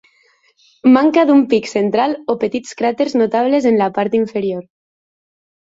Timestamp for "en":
3.73-3.81